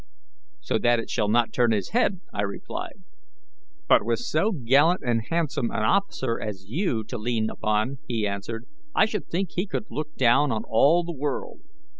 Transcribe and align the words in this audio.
"'So 0.61 0.79
that 0.79 0.97
it 0.99 1.11
shall 1.11 1.27
not 1.27 1.53
turn 1.53 1.71
his 1.71 1.89
head,' 1.89 2.21
I 2.33 2.41
replied. 2.41 3.03
"'But 3.87 4.03
with 4.03 4.17
so 4.17 4.51
gallant 4.51 5.01
and 5.05 5.21
handsome 5.29 5.65
an 5.69 5.83
officer 5.83 6.39
as 6.41 6.65
you 6.67 7.03
to 7.03 7.19
lean 7.19 7.51
upon,' 7.51 7.99
he 8.07 8.25
answered, 8.25 8.65
'I 8.95 9.05
should 9.05 9.27
think 9.27 9.51
he 9.51 9.67
could 9.67 9.85
look 9.91 10.15
down 10.15 10.51
on 10.51 10.63
all 10.63 11.03
the 11.03 11.13
world.' 11.13 11.61